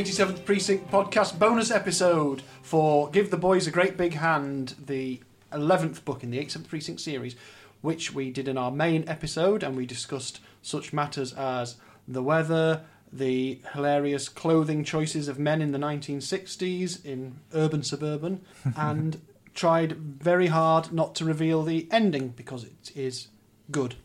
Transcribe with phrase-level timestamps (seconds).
[0.00, 0.08] Hark!
[0.08, 4.74] It's the 87th Precinct podcast bonus episode for Give the Boys a Great Big Hand,
[4.86, 5.20] the
[5.52, 7.36] 11th book in the 87th Precinct series,
[7.82, 11.76] which we did in our main episode, and we discussed such matters as
[12.08, 18.40] the weather, the hilarious clothing choices of men in the 1960s in urban suburban,
[18.76, 19.20] and
[19.54, 23.28] tried very hard not to reveal the ending because it is
[23.70, 23.96] good.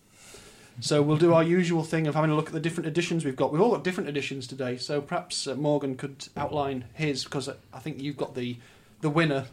[0.82, 3.36] So we'll do our usual thing of having a look at the different editions we've
[3.36, 3.52] got.
[3.52, 7.80] We've all got different editions today, so perhaps uh, Morgan could outline his because I
[7.80, 8.58] think you've got the
[9.02, 9.46] the winner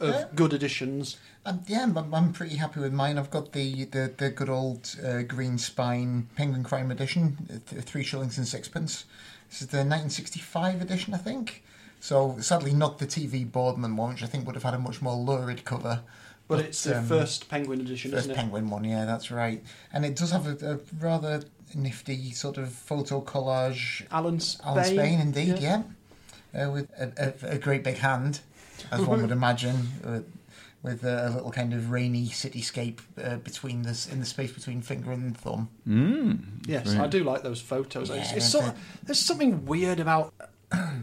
[0.00, 0.24] of Yeah.
[0.34, 1.18] good editions.
[1.44, 3.18] Um, yeah, I'm, I'm pretty happy with mine.
[3.18, 7.82] I've got the the, the good old uh, green spine Penguin Crime edition, uh, th-
[7.82, 9.04] three shillings and sixpence.
[9.50, 11.62] This is the 1965 edition, I think.
[12.00, 15.02] So sadly, not the TV Boardman one, which I think would have had a much
[15.02, 16.00] more lurid cover.
[16.48, 18.36] But, it's the um, first Penguin edition, First isn't it?
[18.36, 19.62] Penguin one, yeah, that's right.
[19.92, 21.42] And it does have a, a rather
[21.74, 24.06] nifty sort of photo collage.
[24.10, 24.68] Alan Spain.
[24.68, 25.82] Alan Spain, indeed, yeah.
[26.54, 28.40] Uh, with a, a, a great big hand,
[28.90, 30.20] as one would imagine, uh,
[30.82, 35.12] with a, little kind of rainy cityscape uh, between this in the space between finger
[35.12, 35.68] and thumb.
[35.88, 36.66] Mm.
[36.66, 37.00] Yes, Great.
[37.00, 38.10] I do like those photos.
[38.10, 40.34] Yeah, it's, it's that's sort of, there's something weird about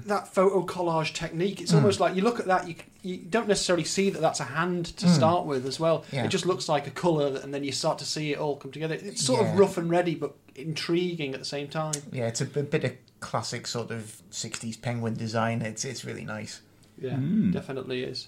[0.05, 1.58] that photo collage technique.
[1.58, 1.64] Hmm.
[1.64, 4.44] It's almost like you look at that, you, you don't necessarily see that that's a
[4.45, 6.00] hand to start with as well.
[6.09, 6.16] Hmm.
[6.17, 6.25] Yeah.
[6.25, 8.72] It just looks like a colour, and then you start to see it all come
[8.72, 8.95] together.
[8.95, 9.53] It's sort Yeah.
[9.53, 11.94] of rough and ready, but intriguing at the same time.
[12.11, 15.61] Yeah, it's a bit of classic sort of '60s penguin design.
[15.61, 16.61] It's it's really nice.
[17.02, 17.52] Yeah, Mm.
[17.53, 18.27] definitely is.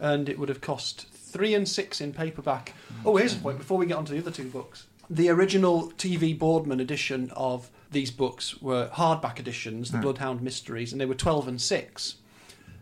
[0.00, 2.72] And it would have cost three and six in paperback.
[3.04, 4.86] Oh, here's a point before we get on to the other two books.
[5.10, 10.02] The original TV Boardman edition of these books were hardback editions, the Hmm.
[10.02, 12.14] Bloodhound Mysteries, and they were 12 and 6.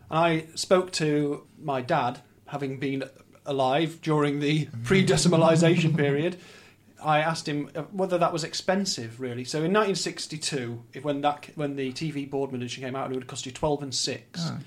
[0.09, 3.03] And I spoke to my dad, having been
[3.45, 6.37] alive during the pre decimalisation period.
[7.03, 9.43] I asked him uh, whether that was expensive, really.
[9.43, 13.25] So in 1962, if when that when the TV Boardman edition came out, it would
[13.27, 14.39] cost you 12 and 6.
[14.43, 14.57] Oh.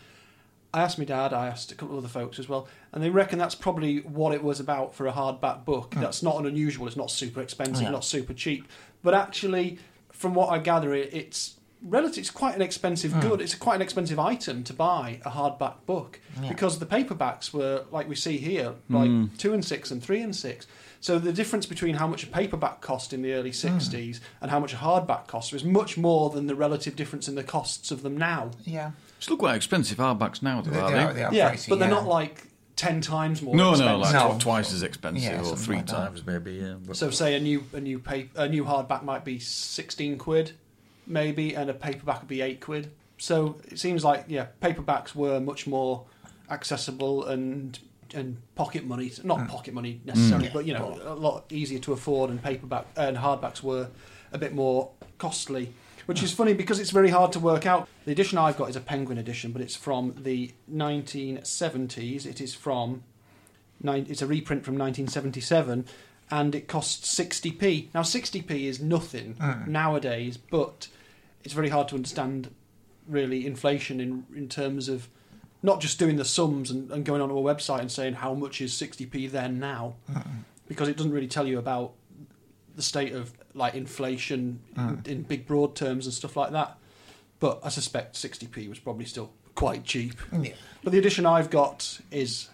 [0.72, 3.08] I asked my dad, I asked a couple of other folks as well, and they
[3.10, 5.94] reckon that's probably what it was about for a hardback book.
[5.94, 6.00] Hmm.
[6.00, 7.90] That's not an unusual, it's not super expensive, Yeah.
[7.90, 8.66] not super cheap.
[9.04, 9.78] But actually,
[10.14, 12.18] from what I gather, it's relative.
[12.20, 13.20] It's quite an expensive Hmm.
[13.20, 13.40] good.
[13.42, 16.48] It's quite an expensive item to buy a hardback book Yeah.
[16.48, 19.36] because the paperbacks were like we see here, like Mm.
[19.36, 20.66] two and six and three and six.
[21.00, 23.56] So the difference between how much a paperback cost in the early Hmm.
[23.76, 27.34] '60s and how much a hardback cost was much more than the relative difference in
[27.34, 28.52] the costs of them now.
[28.64, 31.02] Yeah, Still quite expensive hardbacks now, though, They- are they they?
[31.04, 31.94] are- they are yeah, pricey, but they're yeah.
[31.94, 32.46] not like
[32.76, 33.54] ten times more.
[33.54, 33.92] No, expensive.
[33.92, 34.36] no, like No.
[34.36, 35.92] tw- twice as expensive, Yeah, or something three like that.
[35.92, 36.52] times maybe.
[36.54, 36.74] Yeah.
[36.86, 40.52] But So say a new a new paper a new hardback might be sixteen quid,
[41.06, 42.90] maybe, and a paperback would be eight quid.
[43.18, 46.04] So it seems like yeah, paperbacks were much more
[46.50, 47.78] accessible and
[48.12, 50.52] and pocket money, not pocket money necessarily, Mm.
[50.52, 53.88] but you know a lot easier to afford, and paperback and hardbacks were
[54.32, 55.72] a bit more costly.
[56.06, 57.88] Which is funny because it's very hard to work out.
[58.04, 62.26] The edition I've got is a Penguin edition, but it's from the 1970s.
[62.26, 63.02] It is from
[63.82, 65.84] it's a reprint from 1977
[66.30, 67.88] and it costs 60p.
[67.94, 69.66] Now 60p is nothing Mm.
[69.68, 70.88] nowadays, but
[71.42, 72.50] it's very hard to understand
[73.06, 75.08] really inflation in in terms of
[75.62, 78.60] not just doing the sums and, and going onto a website and saying how much
[78.60, 79.94] is 60p then now
[80.68, 81.92] because it doesn't really tell you about
[82.76, 84.96] the state of like inflation in, ah.
[85.06, 86.76] in big broad terms and stuff like that.
[87.40, 90.18] But I suspect 60p was probably still quite cheap.
[90.30, 90.44] Hmm.
[90.44, 90.52] yeah.
[90.82, 92.48] But the edition I've got is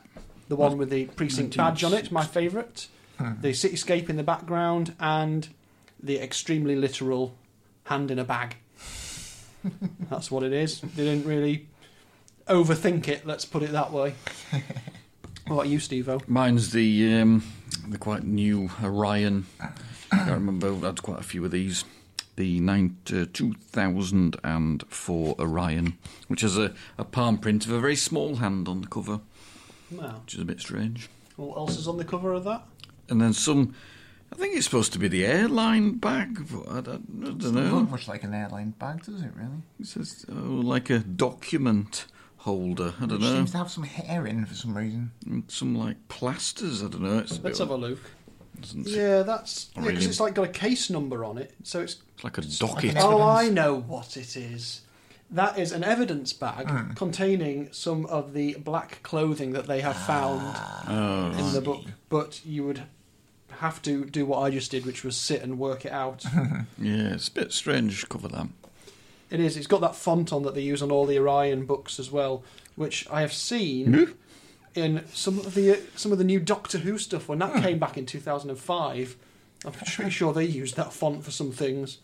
[0.49, 2.89] the one with the precinct badge on it, my favourite.
[3.19, 3.35] Ah.
[3.41, 5.49] The cityscape in the background and
[6.03, 7.35] the extremely literal
[7.85, 8.57] hand in a bag.
[10.11, 10.81] That's what it is.
[10.81, 11.69] They didn't really
[12.49, 14.15] overthink it, let's put it that way.
[15.47, 17.43] What about you, Steve mine's the um,
[17.89, 19.47] the quite new Orion.
[19.61, 19.73] Ah.
[20.13, 20.73] I remember.
[20.73, 21.85] I had quite a few of these.
[22.37, 25.99] The nine, uh, 2004 Orion,
[26.29, 29.21] which has a, a palm print of a very small hand on the cover,
[29.91, 31.09] Well, which is a bit strange.
[31.37, 32.63] what else is on the cover of that?
[33.09, 33.75] And then some.
[34.33, 36.47] I think it's supposed to be the airline bag.
[36.51, 37.79] But I don't, I don't Doesn't know.
[37.81, 39.33] look much like an airline bag, does it?
[39.35, 39.63] Really?
[39.81, 42.07] It says oh, like a document
[42.39, 42.95] holder.
[43.01, 43.27] I don't know.
[43.27, 43.37] It know.
[43.39, 45.11] seems to have some hair in for some reason.
[45.27, 46.83] And Some like plasters.
[46.85, 47.19] I don't know.
[47.19, 47.99] It's, a Let's bit- have a look.
[48.63, 50.05] Doesn't- Yeah, that's because really.
[50.07, 52.91] it's like got a case number on it, so it's It's like a docket.
[52.97, 54.83] an Oh, I know what it is.
[55.31, 56.93] That is an evidence bag Hmm.
[56.95, 60.57] containing some of the black clothing that they have found
[60.89, 61.85] Oh, in the book.
[62.09, 62.83] But you would
[63.59, 66.25] have to do what I just did, which was sit and work it out.
[66.79, 68.49] yeah, it's a bit strange cover that.
[69.31, 69.57] it is.
[69.57, 72.43] It's got that font on that they use on all the Orion books as well,
[72.75, 74.15] which I have seen Mhm.
[74.75, 77.53] In some of the some of the new Doctor Who stuff when Hmm.
[77.55, 79.17] that came back in two thousand and five.
[79.65, 81.99] I'm pretty sure they used that font for some things.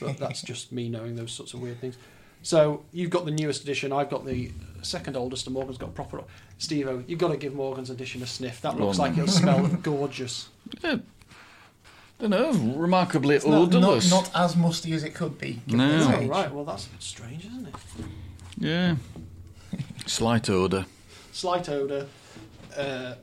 [0.00, 1.96] But that's just me knowing those sorts of weird things.
[2.42, 3.92] So you've got the newest edition.
[3.92, 4.52] I've got the
[4.82, 6.22] second oldest, and Morgan's got proper.
[6.58, 8.60] Steve, you've got to give Morgan's edition a sniff.
[8.60, 10.48] That looks like it'll smell gorgeous.
[10.84, 10.98] Yeah.
[12.20, 14.10] don't know, remarkably It's not, not, odorless.
[14.10, 15.60] not as musty as it could be.
[15.66, 16.14] No.
[16.16, 16.52] Oh, right.
[16.52, 17.74] Well, that's a bit strange, isn't it?
[18.58, 18.96] Yeah.
[20.06, 20.86] Slight odour.
[21.32, 22.06] Slight odour.
[22.76, 23.14] Uh,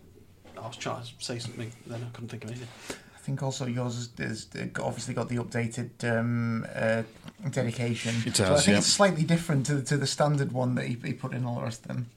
[0.58, 2.68] I was trying to say something, then I couldn't think of anything.
[2.90, 7.04] I think also yours is, is uh, obviously got the updated um, uh,
[7.50, 8.16] dedication.
[8.26, 8.78] It so I think yeah.
[8.78, 11.64] it's slightly different to, to the standard one that he, he put in all the
[11.64, 12.10] rest of them.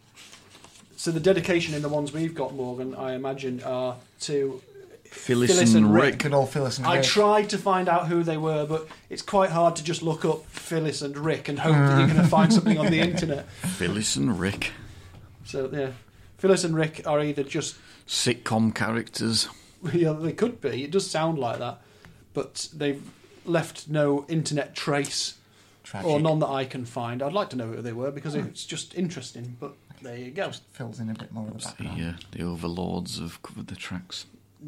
[0.96, 4.60] So the dedication in the ones we've got, Morgan, I imagine, are to.
[5.04, 6.04] Phyllis, Phyllis and and Rick.
[6.04, 6.18] Rick.
[6.18, 7.04] Good old Phyllis and I Rick.
[7.06, 10.44] tried to find out who they were, but it's quite hard to just look up
[10.46, 13.48] Phyllis and Rick and hope that you're going to find something on the internet.
[13.50, 14.72] Phyllis and Rick.
[15.48, 15.92] So yeah,
[16.36, 19.48] Phyllis and Rick are either just Sitcom characters.
[19.94, 20.84] yeah, they could be.
[20.84, 21.80] It does sound like that,
[22.34, 23.02] but they've
[23.46, 25.38] left no internet trace
[25.84, 26.06] Tragic.
[26.06, 27.22] or none that I can find.
[27.22, 29.56] I'd like to know who they were because it's just interesting.
[29.58, 30.48] But there you go.
[30.48, 32.14] Just fills in a bit more of the The, background.
[32.20, 34.26] uh, the overlords have covered the tracks.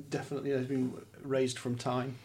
[0.09, 2.17] Definitely has been raised from time.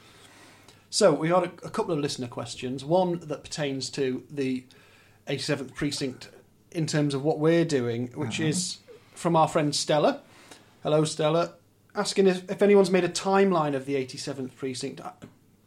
[0.90, 2.86] So we got a, a couple of listener questions.
[2.86, 4.64] One that pertains to the
[5.28, 6.30] 87th precinct
[6.76, 8.78] in terms of what we're doing, which is
[9.14, 10.22] from our friend Stella.
[10.84, 11.54] Hello, Stella.
[11.96, 15.00] Asking if, if anyone's made a timeline of the 87th precinct.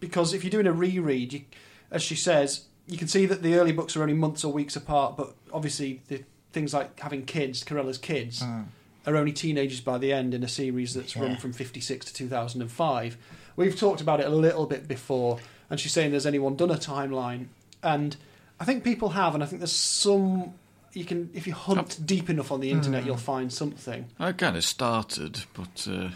[0.01, 1.43] Because if you're doing a reread, you,
[1.91, 4.77] as she says, you can see that the early books are only months or weeks
[4.77, 6.23] apart, but obviously the
[6.53, 8.67] things like having kids, Carella's kids, Mm.
[9.07, 13.17] are only teenagers by the end in a series that's run from 56 to 2005.
[13.57, 15.39] We've talked about it a little bit before,
[15.71, 17.47] and she's saying, Has anyone done a timeline?
[17.83, 18.17] And
[18.61, 20.55] I think people have, and I think there's some.
[20.93, 24.07] You can, if you hunt deep enough on the internet, you'll find something.
[24.19, 26.09] I kind of started, but uh,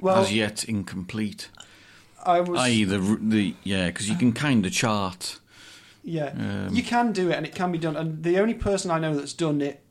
[0.00, 1.48] Well, as yet incomplete.
[2.24, 2.58] I was.
[2.60, 5.38] I.e., the the yeah, because you can kind of chart.
[6.02, 7.96] Yeah, Um, you can do it, and it can be done.
[7.96, 9.82] And the only person I know that's done it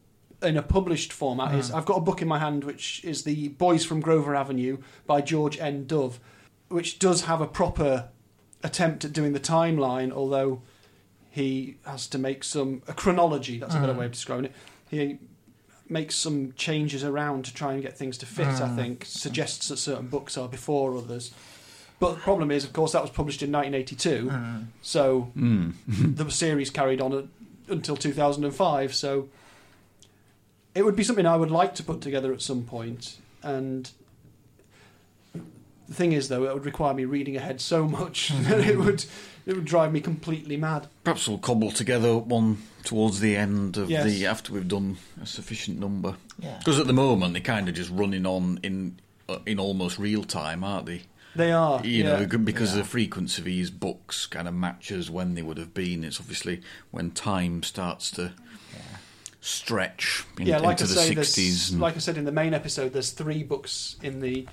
[0.41, 3.49] in a published format is I've got a book in my hand, which is the
[3.49, 4.77] Boys from Grover Avenue
[5.07, 5.85] by George N.
[5.85, 6.19] Dove,
[6.67, 8.09] which does have a proper
[8.63, 10.61] attempt at doing the timeline, although
[11.35, 13.59] he has to make some a chronology.
[13.59, 14.51] That's a better way of describing it.
[14.89, 15.19] He
[15.89, 18.47] makes some changes around to try and get things to fit.
[18.47, 21.31] I think suggests that certain books are before others.
[21.99, 24.65] But the problem is, of course, that was published in 1982, Mm.
[24.81, 25.73] so mm.
[26.15, 27.25] the series carried on at,
[27.67, 28.95] until 2005.
[28.95, 29.27] So
[30.73, 33.17] it would be something I would like to put together at some point.
[33.43, 33.91] And
[35.33, 39.03] the thing is, though, it would require me reading ahead so much that it would
[39.45, 40.87] it would drive me completely mad.
[41.03, 44.05] Perhaps we'll cobble together one towards the end of Yes.
[44.05, 46.15] the after we've done a sufficient number.
[46.39, 46.57] Yeah.
[46.59, 48.97] Because at the moment they're kind of just running on in
[49.27, 51.01] uh, in almost real time, aren't they?
[51.35, 52.19] They are, You yeah.
[52.25, 52.83] know, because Yeah.
[52.83, 56.03] the frequency of these books kind of matches when they would have been.
[56.03, 56.61] It's obviously
[56.91, 58.33] when time starts to
[59.41, 61.69] stretch in, yeah, like into I the say, sixties.
[61.69, 64.47] there's- like I said in the main episode, there's three books in the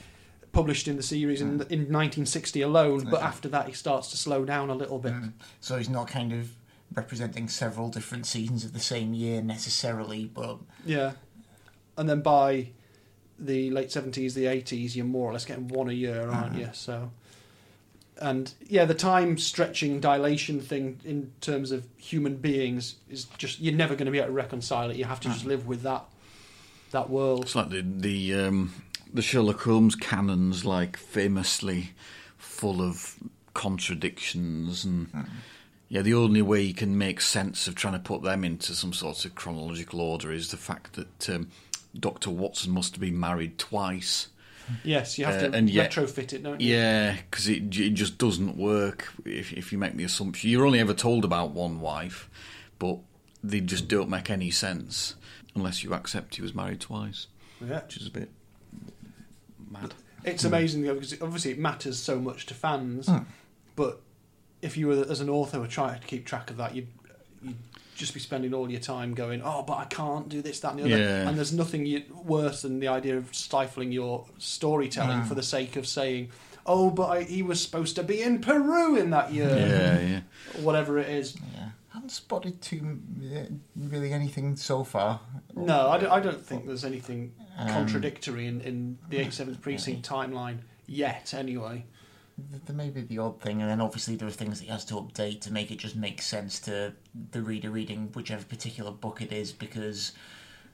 [0.52, 3.08] published in the series in, in 1960 alone.
[3.10, 5.14] But after that, he starts to slow down a little bit.
[5.14, 5.32] Mm.
[5.60, 6.50] So he's not kind of
[6.94, 11.12] representing several different seasons of the same year necessarily, but Yeah,
[11.96, 12.68] and then by
[13.38, 16.58] the late seventies, the eighties, you're more or less getting one a year, aren't Mhm.
[16.58, 16.68] you?
[16.74, 17.10] So,
[18.20, 23.74] and yeah, the time stretching dilation thing in terms of human beings is just you're
[23.74, 24.96] never going to be able to reconcile it.
[24.96, 26.04] You have to just live with that
[26.90, 27.44] that world.
[27.44, 28.74] It's like the the um,
[29.12, 31.90] the Sherlock Holmes canons, like famously
[32.38, 33.16] full of
[33.54, 35.08] contradictions, and
[35.88, 38.92] yeah, the only way you can make sense of trying to put them into some
[38.92, 41.48] sort of chronological order is the fact that um,
[41.98, 44.28] Doctor Watson must have been married twice.
[44.84, 46.74] Yes, you have Uh, to and yet- retrofit it, don't you?
[46.74, 50.78] Yeah, because it it just doesn't work if if you make the assumption you're only
[50.78, 52.30] ever told about one wife,
[52.78, 52.98] but
[53.44, 55.16] they just don't make any sense
[55.54, 57.26] unless you accept he was married twice,
[57.60, 57.82] Yeah.
[57.82, 58.30] which is a bit
[59.72, 59.94] mad.
[60.24, 63.24] It's amazing though, because obviously it matters so much to fans, Mm.
[63.74, 64.00] but
[64.60, 66.86] if you were as an author were trying to keep track of that, you'd,
[67.42, 67.56] you'd
[67.96, 70.78] just be spending all your time going, "Oh, but I can't do this, that, and
[70.80, 71.28] the other." Yeah.
[71.28, 75.26] And there's nothing you, worse than the idea of stifling your storytelling Mm.
[75.26, 76.30] for the sake of saying,
[76.64, 80.20] "Oh, but I, he was supposed to be in Peru in that year," Yeah, yeah.
[80.62, 81.34] whatever it is.
[81.54, 81.61] yeah,
[82.02, 82.98] haven't spotted too
[83.32, 83.44] uh,
[83.76, 85.20] really anything so far.
[85.54, 90.08] No, I don't, I don't think there's anything Um, contradictory in, in the 87th precinct
[90.08, 91.32] timeline yet.
[91.32, 91.84] Anyway,
[92.66, 94.84] There may be the odd thing, and then obviously there are things that he has
[94.86, 96.92] to update to make it just make sense to
[97.30, 100.12] the reader reading whichever particular book it is, because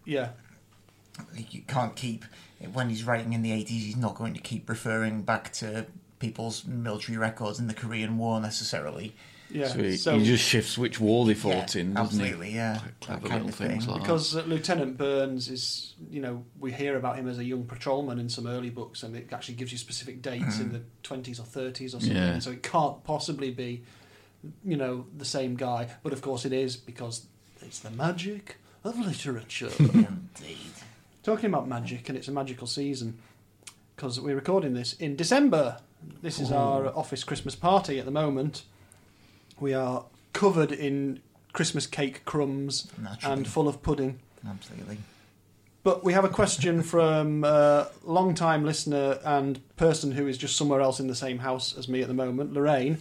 [0.06, 0.30] yeah.
[1.36, 2.24] you can't keep
[2.72, 5.86] when he's writing in the 80s he's not going to keep referring back to
[6.18, 9.14] people's military records in the Korean War necessarily.
[9.50, 9.68] Yeah.
[9.68, 12.56] So he, so he just shifts which war they fought Yeah, in, doesn't absolutely, he?
[12.56, 12.80] yeah.
[13.00, 13.94] Clever That kind little of things thing.
[13.94, 17.64] like because uh, Lieutenant Byrnes is, you know, we hear about him as a young
[17.64, 21.40] patrolman in some early books, and it actually gives you specific dates in the twenties
[21.40, 22.16] or thirties or something.
[22.16, 22.38] Yeah.
[22.40, 23.84] So it can't possibly be,
[24.64, 25.88] you know, the same guy.
[26.02, 27.26] But of course, it is because
[27.62, 29.70] it's the magic of literature.
[29.78, 30.58] Indeed.
[31.22, 33.18] Talking about magic, and it's a magical season
[33.96, 35.78] because we're recording this in December.
[36.22, 38.62] This is our office Christmas party at the moment.
[39.60, 41.20] We are covered in
[41.52, 43.32] Christmas cake crumbs Naturally.
[43.34, 44.20] and full of pudding.
[44.48, 44.98] Absolutely.
[45.82, 50.80] But we have a question from a long-time listener and person who is just somewhere
[50.80, 52.98] else in the same house as me at the moment, Lorraine,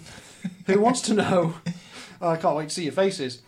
[0.66, 1.56] who wants to know.
[2.22, 3.42] I can't wait to see your faces.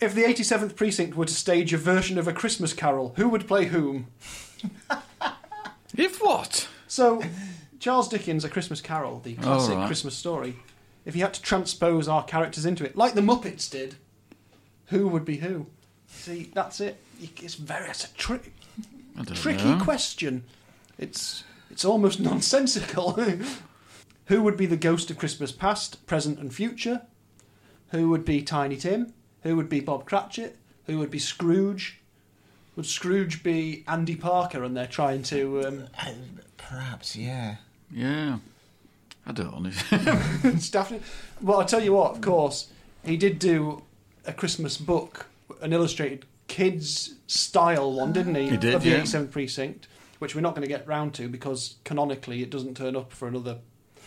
[0.00, 3.46] If the 87th precinct were to stage a version of a Christmas Carol, who would
[3.46, 4.08] play whom?
[5.96, 6.68] If what?
[6.86, 7.22] So,
[7.78, 9.86] Charles Dickens' A Christmas Carol, the classic right.
[9.86, 10.56] Christmas story,
[11.06, 13.94] if you had to transpose our characters into it, like the Muppets did,
[14.86, 15.66] who would be who?
[16.08, 16.98] See, that's it.
[17.20, 18.52] It's very, it's a trick,
[19.34, 19.80] tricky know.
[19.82, 20.44] question.
[20.98, 23.18] It's it's almost nonsensical.
[24.26, 27.02] Who would be the ghost of Christmas past, present, and future?
[27.90, 29.12] Who would be Tiny Tim?
[29.42, 30.56] Who would be Bob Cratchit?
[30.86, 32.00] Who would be Scrooge?
[32.74, 36.12] Would Scrooge be Andy Parker and they're trying to um, Uh,
[36.56, 37.56] perhaps, yeah.
[37.90, 38.38] Yeah.
[39.26, 39.98] I don't honestly.
[40.58, 41.02] staff it?
[41.40, 42.70] Well, I'll tell you what, of course,
[43.04, 43.82] he did do
[44.24, 45.26] a Christmas book,
[45.62, 48.48] an illustrated kids style one, didn't he?
[48.50, 49.00] He did, Of the yeah.
[49.00, 49.88] 87th Precinct,
[50.20, 53.26] which we're not going to get round to because canonically it doesn't turn up for
[53.26, 53.58] another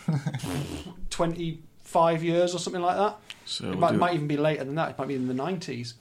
[1.10, 3.18] 25 years or something like that.
[3.46, 4.92] So it we'll, might, do- might even be later than that.
[4.92, 5.94] It might be in the 90s.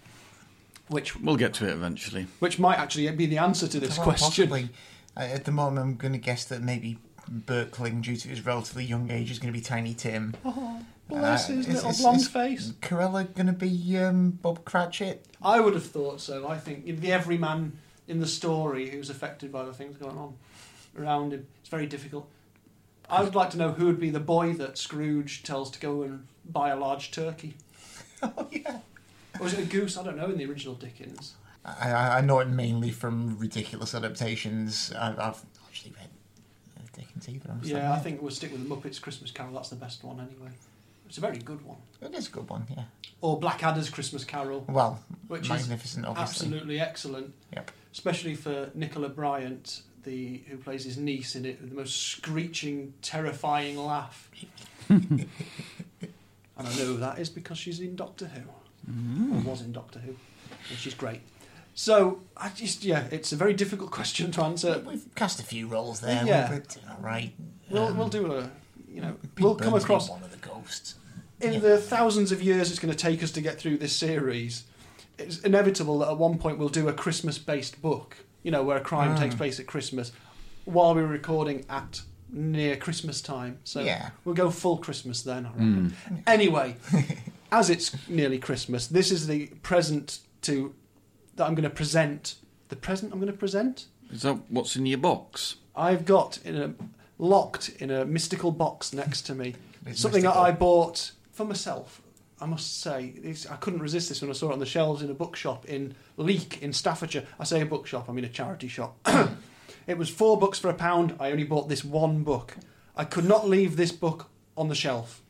[0.88, 2.26] Which, we'll get to it eventually.
[2.38, 4.48] which might actually be the answer to this Well, question.
[4.48, 4.70] Possibly.
[5.16, 6.98] Uh, at the moment, I'm going to guess that maybe
[7.30, 10.34] Bert Kling, due to his relatively young age, is going to be Tiny Tim.
[10.44, 12.72] Oh, bless Uh, his is- little is- blonde is face.
[12.80, 15.24] Carella going to be um, Bob Cratchit?
[15.42, 16.48] I would have thought so.
[16.48, 20.34] I think the everyman in the story who's affected by the things going on
[20.98, 21.46] around him.
[21.60, 22.28] It's very difficult.
[23.10, 26.02] I would like to know who would be the boy that Scrooge tells to go
[26.02, 27.54] and buy a large turkey.
[28.20, 28.78] Oh, yeah.
[29.38, 29.96] Or was it a goose?
[29.96, 31.36] I don't know in the original Dickens.
[31.64, 34.92] I, I I know it mainly from ridiculous adaptations.
[34.92, 36.08] I, I've actually read
[37.18, 37.52] Dickens either.
[37.52, 39.52] I'm Yeah, I think we'll stick with the Muppets Christmas Carol.
[39.54, 40.52] That's the best one anyway.
[41.06, 41.78] It's a very good one.
[42.02, 42.84] It is a good one, yeah.
[43.20, 46.46] Or Blackadder's Christmas Carol, Well, which magnificent, is obviously.
[46.46, 47.34] absolutely excellent.
[47.54, 47.70] Yep.
[47.92, 52.92] especially for Nicola Bryant, the who plays his niece in it, with the most screeching,
[53.02, 54.30] terrifying laugh.
[54.88, 55.26] and
[56.58, 59.34] I know that is because she's in Doctor Who, mm.
[59.46, 60.14] or was in Doctor Who,
[60.70, 61.20] and she's great.
[61.78, 64.82] So I just yeah, it's a very difficult question to answer.
[64.84, 66.24] We've cast a few roles there.
[66.26, 66.50] Yeah.
[66.50, 67.32] We're doing all right.
[67.70, 68.50] We'll Um, we'll do a
[68.92, 70.96] you know Pete we'll come Byrnes across one of the ghosts.
[71.40, 71.58] in Yeah.
[71.60, 74.64] the thousands of years it's going to take us to get through this series,
[75.18, 78.76] it's inevitable that at one point we'll do a Christmas based book, you know, where
[78.78, 79.20] a crime Mm.
[79.20, 80.10] takes place at Christmas
[80.64, 83.58] while we're recording at near Christmas time.
[83.62, 84.10] So Yeah.
[84.24, 85.94] we'll go full Christmas then, I reckon.
[86.26, 86.74] Anyway,
[87.52, 90.74] as it's nearly Christmas, this is the present to
[91.38, 92.36] that I'm going to present.
[92.68, 93.86] The present I'm going to present?
[94.10, 95.56] Is that what's in your box?
[95.74, 96.74] I've got in a
[97.18, 99.54] locked in a mystical box next to me.
[99.86, 100.36] It's Something that.
[100.36, 102.02] I bought for myself.
[102.40, 103.14] I must say,
[103.50, 105.96] I couldn't resist this when I saw it on the shelves in a bookshop in
[106.16, 107.26] Leek in Staffordshire.
[107.40, 108.96] I say a bookshop, I mean a charity shop.
[109.88, 111.16] it was four books for a pound.
[111.18, 112.56] I only bought this one book.
[112.96, 115.20] I could not leave this book on the shelf.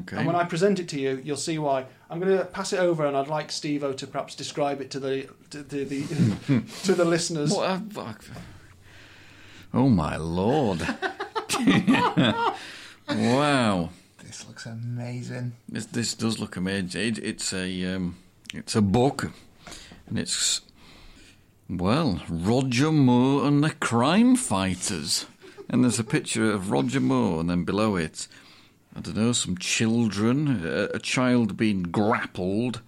[0.00, 0.16] Okay.
[0.18, 1.86] And when I present it to you, you'll see why.
[2.08, 5.00] I'm going to pass it over, and I'd like Steve-O to perhaps describe it to
[5.00, 7.52] the to, to the to the listeners.
[7.52, 8.24] What a- fuck.
[9.74, 10.80] Oh my lord!
[13.08, 13.90] wow,
[14.22, 15.52] This looks amazing.
[15.68, 17.00] this this does look amazing.
[17.00, 18.16] It, it's a um,
[18.54, 19.32] it's a book,
[20.08, 20.60] and it's
[21.68, 25.26] well Roger Moore and the Crime Fighters,
[25.68, 28.26] and there's a picture of Roger Moore, and then below it,
[29.00, 32.82] I don't know, some children, a, a child being grappled,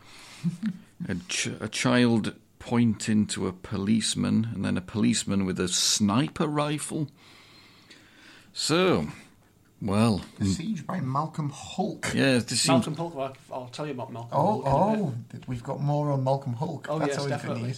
[1.09, 6.47] a, ch- a child pointing to a policeman, and then a policeman with a sniper
[6.47, 7.09] rifle.
[8.53, 9.07] So,
[9.81, 12.13] well, The Siege by Malcolm Hulke.
[12.13, 13.17] yeah, this seems Malcolm Hulke.
[13.19, 14.31] I'll- I'll tell you about Malcolm.
[14.39, 15.41] Oh, Hulke in a oh, bit.
[15.41, 16.89] oh, we've got more on Malcolm Hulke.
[16.91, 17.75] Oh, That's yes, always definitely.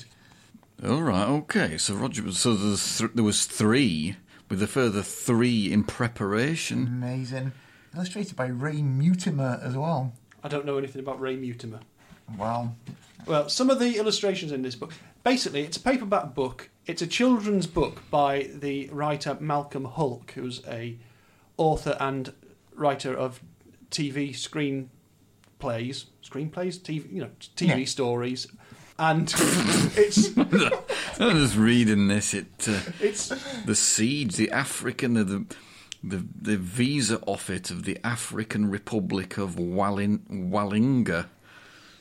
[0.85, 1.79] All right, okay.
[1.79, 4.17] So Roger, so there's th- there was three,
[4.51, 6.89] with a further three in preparation.
[6.89, 7.53] Amazing.
[7.97, 10.13] Illustrated by Ray Mutimer as well.
[10.43, 11.81] I don't know anything about Ray Mutimer.
[12.37, 12.75] Wow.
[13.27, 14.93] Well, some of the illustrations in this book.
[15.23, 16.71] Basically, it's a paperback book.
[16.87, 20.97] It's a children's book by the writer Malcolm Hulke, who's a
[21.57, 22.33] author and
[22.75, 23.41] writer of
[23.91, 27.85] TV screenplays, screenplays, TV, you know, TV Yeah.
[27.87, 28.49] stories,
[28.99, 29.33] and
[29.97, 30.37] it's
[31.21, 32.35] I'm just reading this.
[32.35, 33.29] It uh, it's
[33.65, 35.47] the siege, the African, the,
[36.09, 41.27] the the visa office of the African Republic of Wallin, Wallinga.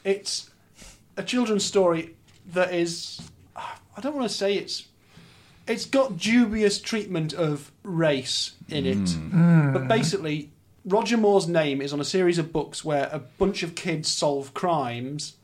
[0.03, 0.49] it's
[1.15, 2.15] a children's story
[2.53, 3.21] that is
[3.55, 4.87] I don't want to say it's
[5.67, 8.97] it's got dubious treatment of race in it.
[8.97, 9.73] Mm.
[9.73, 10.49] But basically
[10.85, 14.53] Roger Moore's name is on a series of books where a bunch of kids solve
[14.53, 15.35] crimes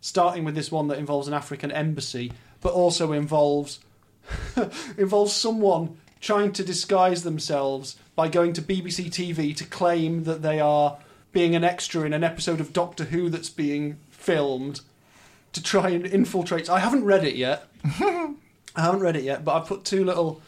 [0.00, 2.30] starting with this one that involves an African embassy
[2.60, 3.80] but also involves
[4.96, 10.58] involves someone trying to disguise themselves by going to BBC TV to claim that they
[10.58, 10.96] are
[11.32, 14.80] being an extra in an episode of Doctor Who that's being filmed
[15.52, 16.70] to try and infiltrate.
[16.70, 17.68] I haven't read it yet.
[17.84, 18.34] I
[18.74, 20.40] haven't read it yet, but I've put two little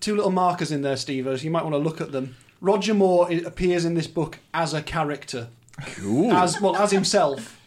[0.00, 1.26] two little markers in there, Steve.
[1.44, 2.34] You might want to look at them.
[2.62, 5.48] Roger Moore appears in this book as a character,
[5.96, 6.32] Cool.
[6.32, 7.60] as well as himself.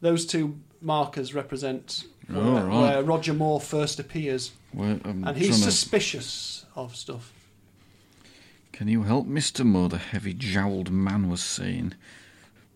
[0.00, 2.80] Those two markers represent Oh, where, right.
[2.80, 7.32] where Roger Moore first appears, Well, I'm and he's trying to- suspicious of stuff.
[8.72, 9.64] Can you help Mr.
[9.64, 9.88] Moore?
[9.88, 11.94] The heavy jowled man was saying.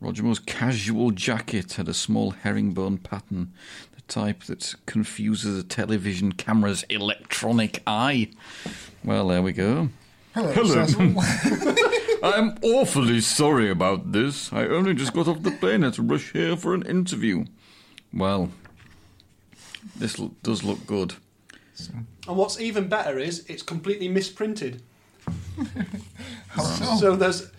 [0.01, 3.53] Roger Moore's casual jacket had a small herringbone pattern,
[3.95, 8.29] the type that confuses a television camera's electronic eye.
[9.03, 9.89] Well, there we go.
[10.35, 11.75] Hello, Hello.
[12.23, 14.53] I'm awfully sorry about this.
[14.53, 15.83] I only just got off the plane.
[15.83, 17.47] I had to rush here for an interview.
[18.13, 18.51] Well,
[19.97, 21.15] this l- does look good.
[22.29, 24.83] And what's even better is it's completely misprinted.
[26.57, 26.97] So?
[26.97, 27.51] So there's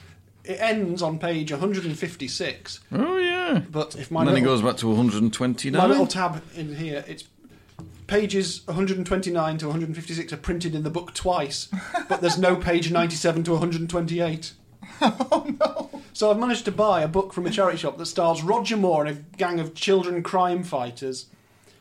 [0.44, 3.62] it ends on page 156, Oh, yeah.
[3.70, 5.78] but if my And then it goes back to 129.
[5.80, 7.26] My little tab in here, it's
[8.08, 11.68] pages 129 to 156 are printed in the book twice,
[12.10, 14.54] but there's no page 97 to 128.
[15.02, 16.02] Oh no!
[16.14, 19.06] So I've managed to buy a book from a charity shop that stars Roger Moore
[19.06, 21.28] and a gang of children crime fighters.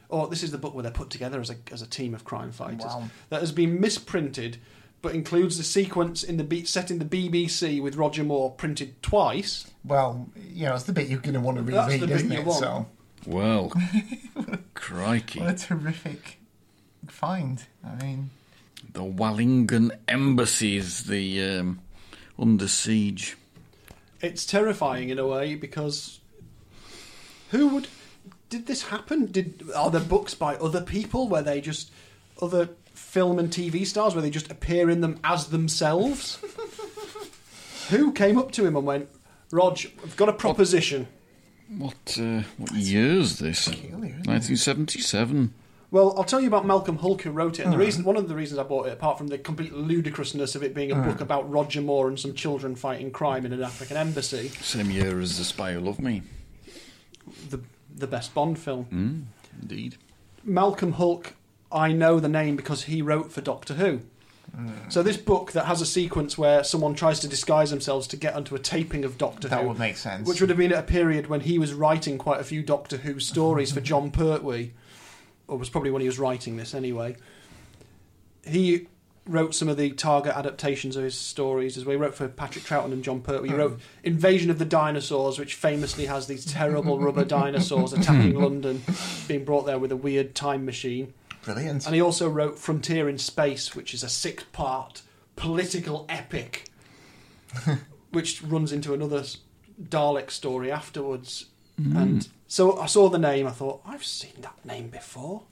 [0.09, 2.25] Or this is the book where they're put together as a as a team of
[2.25, 3.09] crime fighters Wow.
[3.31, 4.59] that has been misprinted,
[5.03, 9.01] but includes the sequence in the B- set in the BBC with Roger Moore printed
[9.03, 9.66] twice.
[9.85, 12.16] Well, you know, it's the bit you're going to want to That's reread, the bit
[12.16, 12.47] isn't you it?
[12.47, 12.61] want.
[12.61, 12.87] So,
[13.27, 13.73] Well,
[14.75, 15.40] crikey.
[15.40, 16.38] what a terrific
[17.09, 17.64] find.
[17.85, 18.31] I mean,
[18.92, 21.81] The Wallingan Embassy is the um,
[22.38, 23.37] under siege.
[24.21, 26.21] it's terrifying in a way because
[27.51, 27.87] who would
[28.48, 31.90] did this happen did are there books by other people where they just
[32.40, 36.38] other film and tv stars where they just appear in them as themselves
[37.90, 39.09] who came up to him and went
[39.50, 41.06] rog i've got a proposition
[41.76, 43.66] What uh, what year is this?
[43.68, 43.90] it?
[43.92, 45.52] 1977.
[45.90, 48.28] well i'll tell you about malcolm hulke who wrote it and the reason one of
[48.28, 51.20] the reasons i bought it apart from the complete ludicrousness of it being a book
[51.20, 55.38] about roger moore and some children fighting crime in an african embassy Same year as
[55.38, 56.22] The Spy Who Loved Me.
[57.50, 57.61] the
[57.96, 59.96] the best bond film Mm, indeed.
[60.44, 61.32] Malcolm Hulke,
[61.72, 64.00] I know the name because he wrote for Doctor Who.
[64.88, 68.35] So this book that has a sequence where someone tries to disguise themselves to get
[68.35, 70.26] onto a taping of Doctor that Who, That would make sense.
[70.26, 72.96] which would have been at a period when he was writing quite a few Doctor
[72.98, 74.70] Who stories for Jon Pertwee,
[75.46, 77.16] or was probably when he was writing this anyway.
[78.46, 78.87] He
[79.26, 81.96] wrote some of the Target adaptations of his stories as well.
[81.96, 83.48] He wrote for Patrick Troughton and Jon Pertwee.
[83.48, 83.60] He hmm.
[83.60, 88.82] wrote Invasion of the Dinosaurs, which famously has these terrible rubber dinosaurs attacking London,
[89.26, 91.12] being brought there with a weird time machine.
[91.42, 91.86] Brilliant.
[91.86, 95.02] And he also wrote Frontier in Space, which is a six part
[95.36, 96.70] political epic,
[98.10, 99.22] which runs into another
[99.80, 101.46] Dalek story afterwards.
[101.76, 101.96] Hmm.
[101.96, 105.42] And so I saw the name, I thought, I've seen that name before.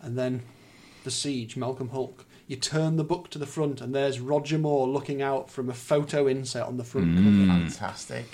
[0.00, 0.42] And then
[1.04, 2.24] The Siege, Malcolm Hulke.
[2.46, 5.74] You turn the book to the front, and there's Roger Moore looking out from a
[5.74, 7.28] photo inset on the front cover.
[7.28, 7.70] Mm.
[7.70, 8.26] Fantastic.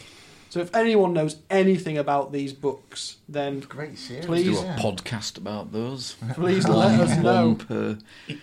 [0.51, 4.27] So if anyone knows anything about these books, then Great series.
[4.27, 4.45] Please.
[4.45, 4.77] Do a yeah.
[4.77, 6.17] podcast about those.
[6.35, 7.57] please let us know.
[7.71, 7.95] Uh,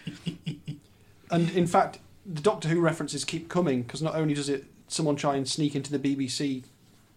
[1.30, 5.16] and in fact, the Doctor Who references keep coming because not only does it someone
[5.18, 6.64] try and sneak into the BBC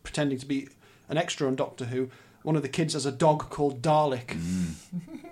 [0.02, 0.68] pretending to be
[1.08, 2.10] an extra on Doctor Who,
[2.42, 4.26] one of the kids has a dog called Dalek.
[4.26, 4.74] Mm.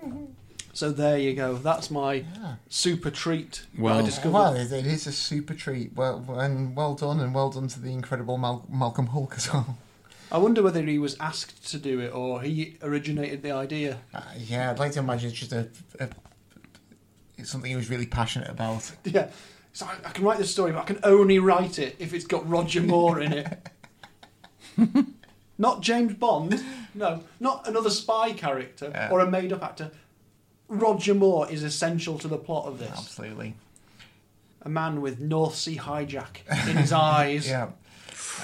[0.73, 1.55] so there you go.
[1.55, 2.55] That's my Yeah.
[2.69, 5.93] super treat that I Well- Well, it, it is a super treat.
[5.95, 9.77] Well, and well done, and well done to the incredible Mal- Malcolm Hulke as well.
[10.31, 13.97] I wonder whether he was asked to do it or he originated the idea.
[14.13, 15.67] Uh, yeah, I'd like to imagine it's just a,
[15.99, 16.07] a
[17.37, 18.89] it's something he was really passionate about.
[19.03, 19.29] Yeah.
[19.73, 22.25] So I, I can write this story, but I can only write it if it's
[22.25, 23.69] got Roger Moore in it.
[25.57, 26.61] not James Bond.
[26.93, 29.09] No, not another spy character Yeah.
[29.11, 29.91] or a made-up actor.
[30.71, 32.89] Roger Moore is essential to the plot of this.
[32.91, 33.55] Absolutely.
[34.61, 36.37] a man with North Sea hijack
[36.69, 37.47] in his eyes.
[37.49, 37.69] Yeah.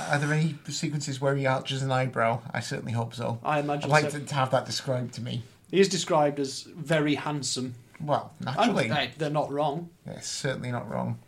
[0.10, 2.42] Are there any sequences where he arches an eyebrow?
[2.54, 3.40] I certainly hope so.
[3.44, 3.86] I imagine.
[3.86, 4.20] I'd imagine like so.
[4.20, 5.44] to have that described to me.
[5.72, 7.76] He is described as very handsome.
[8.02, 8.90] Well, naturally.
[8.90, 9.90] they- they're not wrong.
[10.06, 11.20] Yeah, certainly not wrong.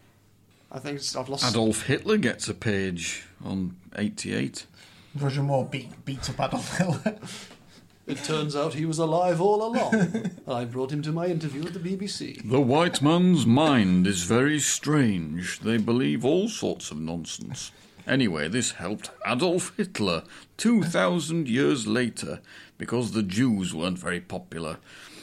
[0.71, 1.49] I think I've lost.
[1.49, 4.65] Adolf Hitler gets a page on 88.
[5.15, 7.17] Roger Moore beat, beats up Adolf Hitler.
[8.09, 10.31] It turns out he was alive all along.
[10.47, 12.49] I brought him to my interview at the BBC.
[12.49, 15.59] The white man's mind is very strange.
[15.59, 17.71] They believe all sorts of nonsense.
[18.07, 20.23] Anyway, this helped Adolf Hitler
[20.57, 22.39] 2,000 years later
[22.79, 24.77] because the Jews weren't very popular.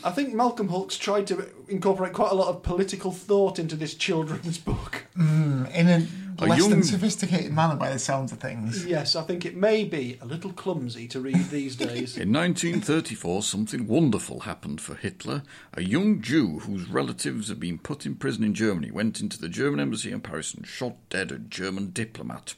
[0.05, 3.95] I think Malcolm Hulke's tried to incorporate quite a lot of political thought into this
[3.95, 5.07] children's book.
[5.17, 6.07] Hmm, in a,
[6.39, 8.85] A less young- than sophisticated manner by the sounds of things.
[8.85, 12.17] Yes, I think it may be a little clumsy to read these days.
[12.17, 15.43] In 1934, something wonderful happened for Hitler.
[15.75, 19.49] A young Jew whose relatives had been put in prison in Germany went into the
[19.49, 22.55] German embassy in Paris and shot dead a German diplomat.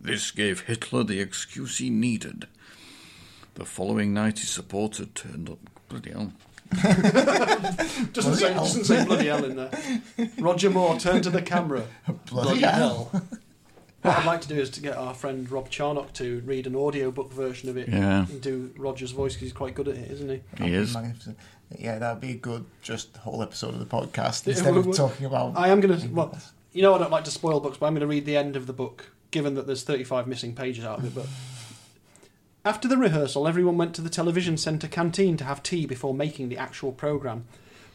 [0.00, 2.46] This gave Hitler the excuse he needed.
[3.54, 5.58] The following night, his supporter turned up.
[5.88, 6.32] Bloody hell.
[8.12, 9.70] Doesn't say, doesn't say bloody hell in there.
[10.38, 11.84] Roger Moore turned to the camera.
[12.26, 13.10] Bloody hell.
[14.02, 16.76] What I'd like to do is to get our friend Rob Charnock to read an
[16.76, 18.26] audiobook version of it Yeah.
[18.28, 20.64] and do Roger's voice because he's quite good at it, isn't he?
[20.64, 20.94] He is.
[20.94, 21.38] Magnificent.
[21.76, 24.92] Yeah, that'd be a good, just whole episode of the podcast instead we- of we-
[24.92, 25.56] talking about.
[25.56, 26.06] I am going to.
[26.08, 26.38] Well,
[26.72, 28.54] you know I don't like to spoil books, but I'm going to read the end
[28.54, 31.14] of the book, given that there's 35 missing pages out of it.
[31.14, 31.26] But
[32.64, 36.48] after the rehearsal, everyone went to the television centre canteen to have tea before making
[36.48, 37.46] the actual programme.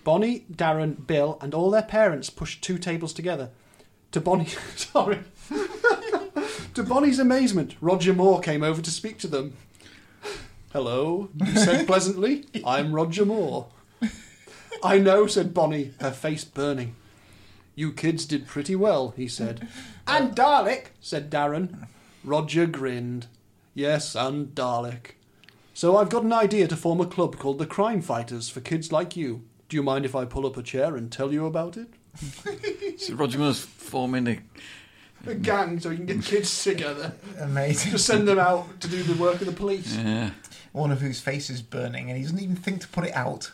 [0.04, 3.50] Bonnie, Darren, Bill, and all their parents pushed two tables together.
[4.12, 5.20] To Bonnie, sorry.
[6.74, 9.56] to Bonnie's amazement, Roger Moore came over to speak to them.
[10.74, 12.46] Hello, he said pleasantly.
[12.66, 13.68] I'm Roger Moore.
[14.84, 16.96] I know, said Bonnie, her face burning.
[17.76, 19.68] You kids did pretty well, he said.
[20.08, 21.88] And uh, Dalek, said Darren.
[22.24, 23.28] Roger grinned.
[23.74, 25.12] Yes, and Dalek.
[25.74, 28.92] So I've got an idea to form a club called the Crime Fighters for kids
[28.92, 29.44] like you.
[29.72, 31.88] Do you mind if I pull up a chair and tell you about it?
[32.98, 34.40] So Roger Moore's forming a.
[35.26, 37.14] A gang, so we can get kids together.
[37.40, 37.94] Amazing.
[37.94, 39.96] Just send them out to do the work of the police.
[39.96, 40.32] Yeah.
[40.74, 43.50] One of whose face is burning, and he doesn't even think to put it out.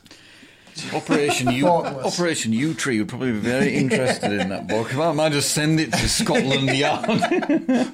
[0.91, 4.95] Operation U Operation Yewtree would probably be very interested in that book.
[4.95, 7.05] I might just send it to Scotland Yard.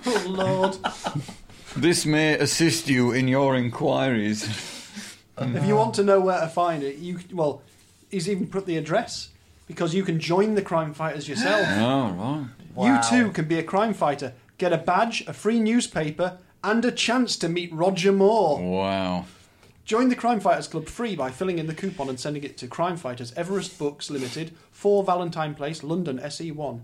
[0.06, 0.78] Oh, Lord.
[1.76, 4.48] this may assist you in your inquiries.
[5.38, 7.62] If you want to know where to find it, you well,
[8.14, 9.30] he's even put the address
[9.68, 11.68] because you can join the crime fighters yourself.
[11.70, 12.48] Oh, right.
[12.76, 12.86] Wow.
[12.86, 16.92] You too can be a crime fighter, get a badge, a free newspaper, and a
[16.92, 18.60] chance to meet Roger Moore.
[18.60, 19.26] Wow.
[19.86, 22.68] Join the Crime Fighters Club free by filling in the coupon and sending it to
[22.68, 26.82] Crime Fighters Everest Books Limited, 4 Valentine Place, London, SE1.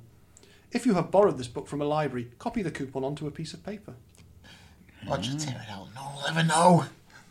[0.71, 3.53] If you have borrowed this book from a library, copy the coupon onto a piece
[3.53, 3.93] of paper.
[5.07, 5.87] Roger, tear it out.
[5.95, 6.85] No one will ever know.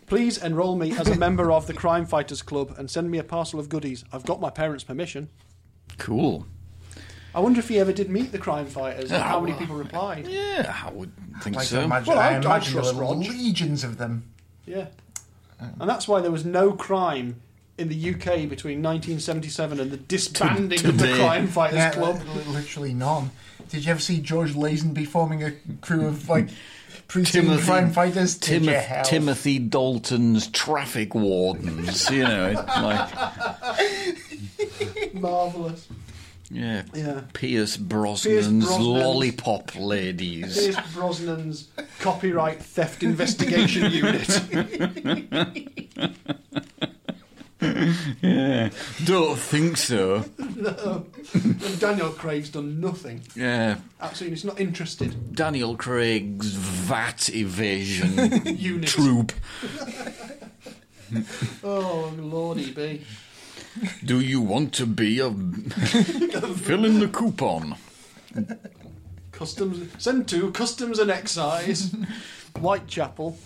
[0.08, 3.24] Please enrol me as a member of the Crime Fighters Club and send me a
[3.24, 4.04] parcel of goodies.
[4.12, 5.28] I've got my parents' permission.
[5.98, 6.46] Cool.
[7.34, 9.60] I wonder if he ever did meet the crime fighters and Ah, how many well.
[9.60, 10.26] people replied.
[10.26, 11.82] Yeah, I would think Like, so.
[11.82, 13.18] Imagine, Well, I I'd- I'd imagine there trust were Rog.
[13.18, 14.24] legions of them.
[14.64, 14.86] Yeah.
[15.60, 17.40] And that's why there was no crime
[17.78, 21.14] in the UK between 1977 and the disbanding of the.
[21.14, 22.20] Crime Fighters Yeah, Club.
[22.48, 23.30] literally none.
[23.68, 26.48] Did you ever see George Lazenby forming a crew of like
[27.06, 28.38] precinct Timothy- crime fighters?
[28.38, 33.08] Timoth- Timothy Dalton's traffic wardens, you know, it's like
[35.14, 35.86] Marvellous.
[36.50, 37.20] yeah, Yeah.
[37.34, 40.56] Pierce Brosnan's Brosnan's- lollipop ladies.
[40.64, 41.68] Here's Brosnan's
[42.00, 44.40] Copyright Theft Investigation Unit.
[47.60, 48.70] Yeah,
[49.04, 50.24] don't think so.
[50.38, 53.22] and Daniel Craig's done nothing.
[53.34, 55.34] Yeah, Absolutely, he's not interested.
[55.34, 59.32] Daniel Craig's VAT evasion troop.
[61.64, 63.02] Oh, lordy be.
[64.04, 67.76] Do you want to be a fill in the coupon?
[69.32, 71.94] Customs send to Customs and Excise,
[72.58, 73.38] Whitechapel.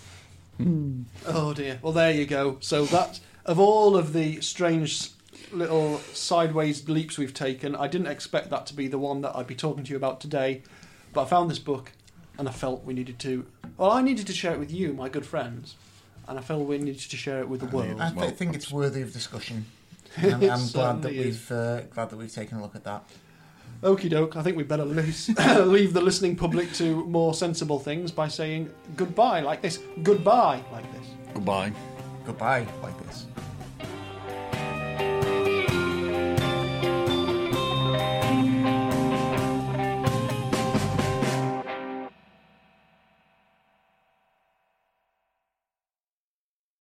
[0.56, 1.02] Hmm.
[1.24, 1.78] Oh dear.
[1.82, 2.56] Well, there you go.
[2.60, 5.10] So that of all of the strange
[5.52, 9.46] little sideways leaps we've taken, I didn't expect that to be the one that I'd
[9.46, 10.62] be talking to you about today.
[11.12, 11.92] But I found this book,
[12.38, 13.44] and I felt we needed to.
[13.76, 15.76] Well, I needed to share it with you, my good friends,
[16.26, 18.00] and I felt we needed to share it with the world.
[18.00, 19.66] I th- Well- think it's worthy of discussion.
[20.18, 23.02] I'm, I'm glad that we've uh, glad that we've taken a look at that.
[23.82, 25.28] Okie doke, I think we'd better leave,
[25.66, 29.80] leave the listening public to more sensible things by saying goodbye like this.
[30.02, 31.06] Goodbye like this.
[31.34, 31.72] Goodbye.
[32.24, 33.26] Goodbye, like this.